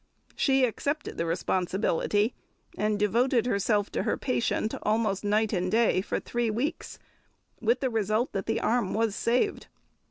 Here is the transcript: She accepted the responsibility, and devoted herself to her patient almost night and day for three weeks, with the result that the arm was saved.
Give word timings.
She 0.35 0.65
accepted 0.65 1.19
the 1.19 1.27
responsibility, 1.27 2.33
and 2.75 2.97
devoted 2.97 3.45
herself 3.45 3.91
to 3.91 4.01
her 4.01 4.17
patient 4.17 4.73
almost 4.81 5.23
night 5.23 5.53
and 5.53 5.71
day 5.71 6.01
for 6.01 6.19
three 6.19 6.49
weeks, 6.49 6.97
with 7.61 7.81
the 7.81 7.89
result 7.91 8.31
that 8.31 8.47
the 8.47 8.61
arm 8.61 8.95
was 8.95 9.15
saved. 9.15 9.67